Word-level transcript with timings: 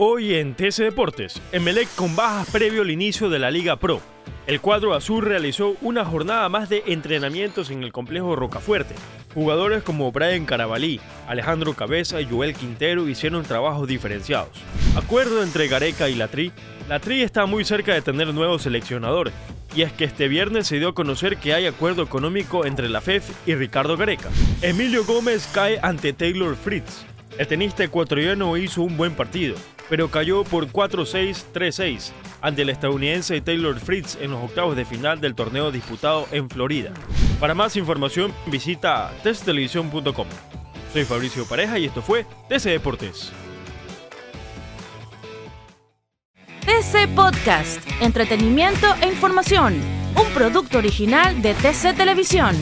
Hoy 0.00 0.36
en 0.36 0.54
TC 0.54 0.84
Deportes, 0.84 1.42
Emelec 1.50 1.92
con 1.96 2.14
bajas 2.14 2.48
previo 2.52 2.82
al 2.82 2.90
inicio 2.92 3.28
de 3.28 3.40
la 3.40 3.50
Liga 3.50 3.74
Pro. 3.80 4.00
El 4.46 4.60
cuadro 4.60 4.94
azul 4.94 5.24
realizó 5.24 5.74
una 5.80 6.04
jornada 6.04 6.48
más 6.48 6.68
de 6.68 6.84
entrenamientos 6.86 7.68
en 7.70 7.82
el 7.82 7.90
complejo 7.90 8.36
Rocafuerte. 8.36 8.94
Jugadores 9.34 9.82
como 9.82 10.12
Brian 10.12 10.46
Carabalí, 10.46 11.00
Alejandro 11.26 11.74
Cabeza 11.74 12.20
y 12.20 12.26
Joel 12.26 12.54
Quintero 12.54 13.08
hicieron 13.08 13.42
trabajos 13.42 13.88
diferenciados. 13.88 14.50
Acuerdo 14.94 15.42
entre 15.42 15.66
Gareca 15.66 16.08
y 16.08 16.14
Latri. 16.14 16.52
Latri 16.88 17.22
está 17.22 17.46
muy 17.46 17.64
cerca 17.64 17.92
de 17.92 18.00
tener 18.00 18.32
nuevos 18.32 18.62
seleccionadores. 18.62 19.34
Y 19.74 19.82
es 19.82 19.92
que 19.92 20.04
este 20.04 20.28
viernes 20.28 20.68
se 20.68 20.78
dio 20.78 20.90
a 20.90 20.94
conocer 20.94 21.38
que 21.38 21.54
hay 21.54 21.66
acuerdo 21.66 22.04
económico 22.04 22.64
entre 22.64 22.88
la 22.88 23.00
FEF 23.00 23.28
y 23.48 23.56
Ricardo 23.56 23.96
Gareca. 23.96 24.28
Emilio 24.62 25.04
Gómez 25.04 25.50
cae 25.52 25.80
ante 25.82 26.12
Taylor 26.12 26.54
Fritz. 26.54 27.04
El 27.36 27.48
tenista 27.48 27.82
ecuatoriano 27.82 28.56
hizo 28.56 28.82
un 28.82 28.96
buen 28.96 29.14
partido, 29.14 29.56
pero 29.88 30.10
cayó 30.10 30.44
por 30.44 30.68
4-6, 30.68 31.44
3-6 31.52 32.12
ante 32.40 32.62
el 32.62 32.70
estadounidense 32.70 33.40
Taylor 33.40 33.78
Fritz 33.78 34.16
en 34.20 34.30
los 34.30 34.42
octavos 34.42 34.76
de 34.76 34.84
final 34.84 35.20
del 35.20 35.34
torneo 35.34 35.70
disputado 35.70 36.26
en 36.30 36.48
Florida. 36.48 36.92
Para 37.40 37.54
más 37.54 37.76
información 37.76 38.32
visita 38.46 39.12
testtelevisión.com. 39.22 40.26
Soy 40.92 41.04
Fabricio 41.04 41.44
Pareja 41.46 41.78
y 41.78 41.86
esto 41.86 42.02
fue 42.02 42.26
TC 42.48 42.70
Deportes. 42.70 43.32
TC 46.60 47.08
Podcast, 47.14 47.80
entretenimiento 48.00 48.86
e 49.00 49.08
información, 49.08 49.74
un 50.14 50.26
producto 50.34 50.78
original 50.78 51.40
de 51.40 51.54
TC 51.54 51.96
Televisión. 51.96 52.54